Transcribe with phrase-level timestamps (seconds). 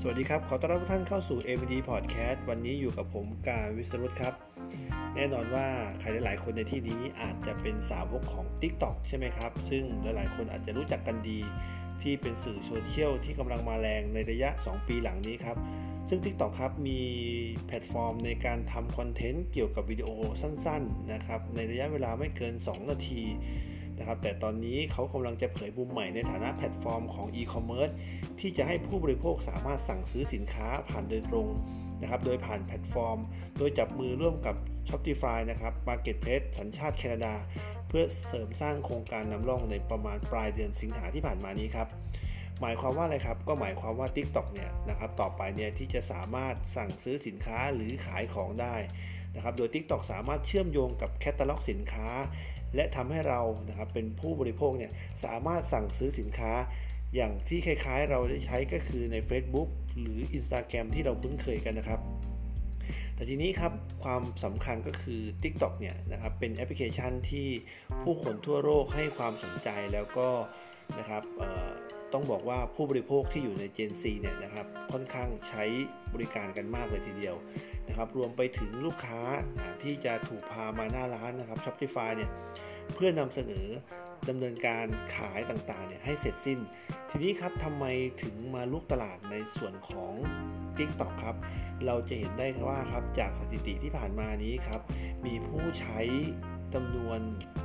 [0.00, 4.34] สวัสดีครับ ขอต้อนรับทุกท่านเข้าสู่ MD Podcast วันนี้อยู่กับผมการวิสรุตครับ
[5.14, 5.66] แน่นอนว่า
[6.00, 11.38] ใครหลาย ๆ คนในที่นี้อาจจะเป็นสาวกของ TikTok ใช่ไหมครับ ซึ่งหลาย ๆ คนอาจจะรู้จักกันดี
[12.02, 15.56] ที่เป็นสื่อโซเชียลที่กำลังมาแรงในระยะ 2 ปีหลังนี้ครับ
[16.08, 17.00] ซึ่ง TikTok ครับมี
[17.66, 20.08] แพลตฟอร์มในการทำคอนเทนต์เกี่ยวกับวิดีโอ
[20.42, 23.22] สั้น ๆ นะครับ ในระยะเวลาไม่เกิน 2 นาที
[23.98, 27.90] นะครับ แต่ตอนนี้เขากำลังจะเผยมุมใหม่ในฐานะแพลตฟอร์มของอีคอมเมิร์ซ
[28.40, 31.48] ที่จะให้ผู้บริโภคสามารถสั่งซื้อสินค้าผ่านโดยตรง
[32.00, 33.18] นะครับ โดยผ่านแพลตฟอร์ม
[33.58, 34.56] โดยจับมือร่วมกับ
[34.88, 37.34] Shopify นะครับ Marketplace สัญชาติแคนาดา
[37.88, 41.88] เพื่อเสริมสร้างโครงการนำร่องในประมาณปลายเดือนสิงหาที่ผ่านมานี้ครับ
[42.60, 48.74] หมายความว่าอะไรครับ ก็หมายความว่า TikTok เนี่ยนะครับต่อไปเนี่ยที่จะสามารถสั่งซื้อสินค้าหรือขายของได้
[49.34, 52.08] นะครับ โดย TikTok สามารถเชื่อมโยงกับแคตตาล็อกสินค้า
[52.74, 54.92] และทำให้เรานะครับเป็นผู้บริโภคเนี่ย
[55.24, 56.52] สามารถสั่งซื้อสินค้า
[57.14, 59.68] อย่างที่คล้ายๆ เราได้ใช้ก็คือใน Facebook
[60.00, 62.00] หรือ Instagram ที่เราคุ้นเคยกันนะครับ
[63.14, 63.72] แต่ทีนี้ครับ
[64.04, 67.48] ความสำคัญก็คือ TikTok เนี่ยนะครับเป็นแอปพลิเคชันที่
[68.02, 70.28] ผู้คนทั่วโลกให้ความสนใจแล้วก็
[70.98, 71.22] นะครับ
[72.12, 75.64] ต้องบอกว่าผู้บริโภคที่อยู่ใน Gen Z เนี่ยนะครับค่อนข้างใช้
[76.14, 77.36] บริการกันมากเลยทีเดียว
[77.88, 79.20] นะครับรวมไปถึงลูกค้า
[79.82, 82.30] ที่จะถูกพามาหน้าร้านนะครับ Shopify เนี่ย
[82.94, 83.66] เพื่อนำเสนอ
[84.28, 86.58] ดำเนินการขายต่างๆเนี่ยให้เสร็จสิ้น
[87.10, 87.84] ทีนี้ครับทำไม
[88.22, 90.12] ถึงมารุกตลาดในส่วนของ
[90.78, 91.36] TikTok ครับ
[91.86, 94.80] เราจะเห็นได้ว่าครับจากสถิติที่ผ่านมานี้ครับ
[95.26, 95.98] มีผู้ใช้
[96.74, 97.18] จำนวน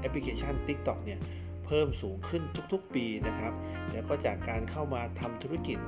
[0.00, 1.20] แอปพลิเคชัน TikTok เนี่ย
[1.68, 3.52] เพิ่มสูงขึ้นทุกๆปีนะครับ
[3.92, 5.78] แล้วก็จากการเข้ามาทำธุรกิจ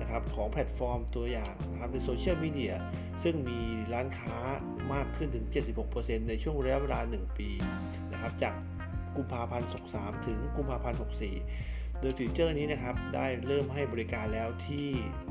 [0.00, 2.74] นะครับของแพลตฟอร์มตัวอย่างนะครับในโซเชียลมีเดีย
[3.22, 3.60] ซึ่งมี
[3.92, 4.36] ร้านค้า
[4.92, 5.46] มากขึ้นถึง
[5.86, 7.48] 76%ในช่วงระยะเวลา 1 ปี
[8.12, 8.54] นะครับจาก
[9.16, 14.86] กุมภาพันธ์ 63 ถึงกุมภาพันธ์ 64 โดยฟีเจอร์นี้นะครับได้เริ่มให้บริการแล้วที่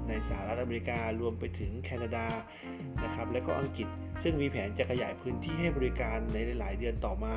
[0.08, 2.26] ในสหรัฐอเมริการวมไปถึงแคนาดา
[3.04, 3.88] นะครับและก็อังกฤษ
[4.24, 7.36] ซึ่งมีแผนจะขยายพื้นที่ให้บริการในหลายเดือนต่อมา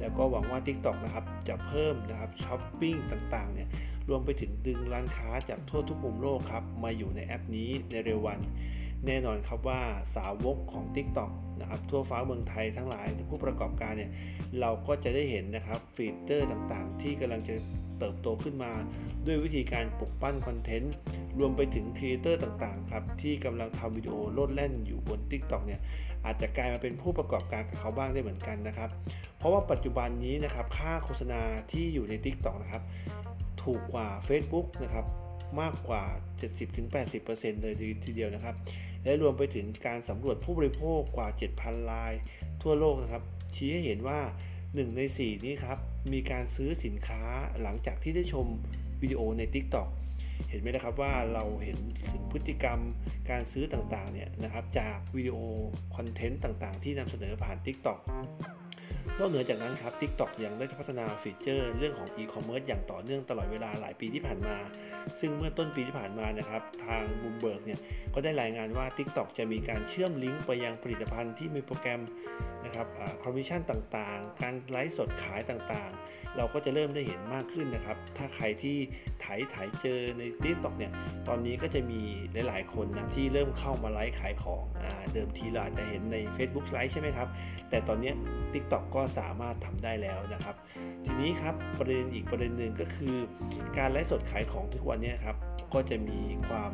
[0.00, 3.68] แล้วก็หวังว่า TikTok นะครับจะเพิ่มนะครับช้อปปิ้งต่าง ๆ เนี่ย
[4.08, 8.40] รวมไปถึงดึงร้านค้าจากทั่วทุกมุมโลกครับมาอยู่ในแอปนี้ในเร็ววัน
[9.06, 9.80] แน่นอนครับว่า
[10.16, 11.30] สาวกของ TikTok
[11.60, 14.10] นะครับทั่วฟ้าเมืองไทยทั้งหลายผู้ประกอบการเนี่ย
[14.60, 17.54] เราก็จะได้เห็นนะครับฟีเจอร์ต่างๆ ที่กำลังจะ
[18.00, 18.72] เติบโตขึ้นมา
[19.26, 20.94] ด้วยวิธีการปลุกปั้นคอนเทนต์
[21.38, 25.80] รวมไปถึงครีเอเตอร์ต่างๆครับที่กำลังทำวิดีโอโลดแล่นอยู่บน TikTok เนี่ย
[26.24, 28.90] อาจจะกลายมาเป็นผู้ประกอบการกับเขาบ้างได้เหมือนกันนะครับ
[29.38, 31.40] เพราะว่าปัจจุบันนี้นะครับค่าโฆษณา
[31.72, 32.82] ที่อยู่ใน TikTok นะครับ
[33.62, 35.04] ถูกกว่า Facebook นะครับ
[35.60, 36.02] มากกว่า
[36.82, 37.74] 70-80%เลย
[38.04, 38.54] ทีเดียวนะครับ
[39.04, 41.28] และรวมไปถึงการสำรวจผู้บริโภคกว่า
[41.58, 42.12] 7,000ราย
[42.62, 43.22] ทั่วโลกนะครับ
[43.54, 44.20] ชี้ให้เห็นว่า
[44.72, 45.78] 1 ใน 4 นี้ครับ
[46.12, 47.22] มีการซื้อสินค้า
[47.62, 48.46] หลังจากที่ได้ชม
[49.02, 49.88] วิดีโอใน TikTok
[50.48, 52.78] เห็นไหมนะครับว่าเราเห็นถึงพฤติกรรม
[53.30, 55.36] การซื้อต่างๆเนี่ยนะครับจากวิดีโอ
[55.96, 57.98] คอนเทนต์ต่างๆ ที่นำเสนอผ่าน TikTok
[59.18, 64.56] นอกเหนือจากนั้นครับ TikTok ยังได้พัฒนาฟีเจอร์เรื่องของ e-commerce อย่างต่อเนื่องตลอดเวลาหลายปีที่ผ่านมา
[65.20, 67.80] ซึ่งเมื่อต้นปีที่ผ่านมานะครับ ทางบูมเบิร์กเนี่ย
[68.14, 72.00] ก็ได้รายงานว่า TikTok จะมีการเชื่อมลิงก์ไปยังผลิตภัณฑ์ที่มีโปรแกรม
[72.64, 72.86] นะครับ
[73.22, 78.76] คอมมิชชั่นต่างๆ การไลฟ์สดขายต่างๆ เราก็จะเริ่มได้เห็นมากขึ้นนะครับ ถ้าใครที่
[79.24, 80.92] ถ่ายถ่ายเจอใน TikTok เนี่ย
[81.28, 82.00] ตอนนี้ก็จะมี
[82.48, 87.28] หลายๆ คนนะที่เริ่มเข้ามาไลฟ์ขายของอเดิมทีเราอาจจะเห็นใน Facebook ไลฟ์ใช่ไหมครับ
[87.70, 88.12] แต่ตอนนี้
[88.52, 90.56] TikTok ก็สามารถทำได้แล้วนะครับ
[91.04, 93.16] ทีนี้ครับประเด็นอีกประเด็นหนึ่งก็คือ
[93.78, 95.36] การไลฟ์สดขายของทุกวันนี้ครับ
[95.74, 96.72] ก็จะมีความ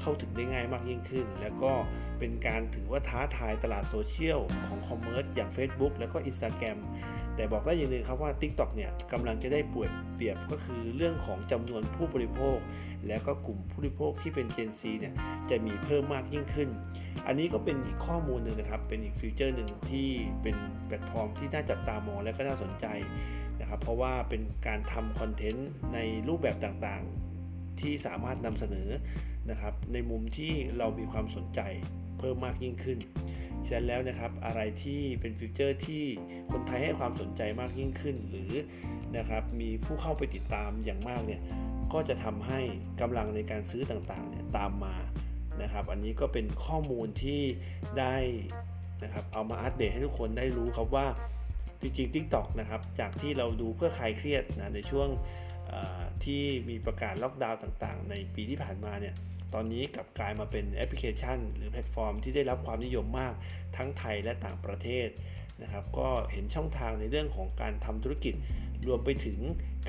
[0.00, 1.72] เข้าถึงได้ง่ายมากยิ่งขึ้น แล้วก็
[2.18, 6.78] เป็นการถือว่าท้าทายตลาด social commerce อย่าง Facebook แล้วก็ Instagram
[7.36, 12.58] แต่บอกได้อย่างหนึ่งครับว่า TikTok เนี่ยกำลังจะได้ป่วยเปรียบก็คือเรื่องของจำนวนผู้บริโภค
[13.06, 15.14] และก็กลุ่มผู้บริโภคที่เป็น Gen Z เนี่ย
[15.50, 16.68] จะมีเพิ่มมากยิ่งขึ้น
[17.26, 20.08] อันนี้ก็เป็นอีกข้อมูลหนึ่งนะครับ เป็นอีกฟีเจอร์หนึ่งที่
[20.42, 22.86] เป็นแพลตฟอร์มที่น่าจับตามองและก็น่าสนใจ
[23.60, 25.98] นะครับ เพราะว่าเป็นการทำคอนเทนต์ใน
[26.28, 28.88] รูปแบบต่างๆ ที่สามารถนำเสนอ
[29.50, 31.60] นะครับในมุมที่เรามีความสนใจ
[32.18, 32.98] เพิ่มมากยิ่งขึ้น
[33.68, 36.04] ฉะนั้นแล้วนะครับอะไรที่เป็นฟีเจอร์ที่
[36.52, 38.52] คนไทยให้ความสนใจมากยิ่งขึ้น หรือ
[39.16, 41.40] นะครับมีผู้เข้าไปติดตามอย่างมากเนี่ย
[41.92, 42.60] ก็จะทำให้
[43.00, 44.96] กำลังในการซื้อต่างๆเนี่ยตามมา
[45.62, 47.42] นะครับ อันนี้ก็เป็นข้อมูลที่
[47.98, 48.16] ได้
[49.04, 51.06] นะครับเอามาอัปเดตให้ทุกคนได้รู้ครับว่า
[51.80, 55.08] จริงๆ TikTok นะครับจากที่เราดูเพื่อคลายเครียดนะในช่วง
[56.24, 59.14] ที่มีประกาศล็อกดาวน์ต่างๆ ในปีที่ผ่านมาเนี่ย
[59.58, 63.32] ตอนนี้กลับกลายมาเป็นแอปพลิเคชัน หรือแพลตฟอร์มที่ได้รับความนิยมมาก
[63.76, 65.08] ทั้งไทยและต่างประเทศ
[65.62, 68.34] นะครับ ก็เห็นช่องทางในเรื่องของการทำธุรกิจ
[68.86, 69.38] รวมไปถึง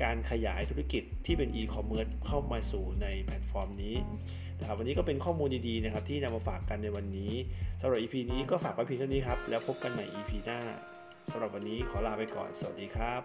[0.02, 3.94] การขยายธุรกิจที่เป็นอีคอมเมิร์ซเข้ามาสู่ในแพลตฟอร์มนี้
[4.58, 7.32] นะครับวันนี้ก็เป็นข้อมูลดีๆนะครับที่นำมาฝากกันในวันนี้
[7.80, 10.60] สำหรับ EP นี้ก็ฝากไว้เพียงเท่านี้ครับ แล้วพบกันใหม่ EP หน้า
[11.30, 13.22] สำหรับวันนี้ขอลาไปก่อน สวัสดีครับ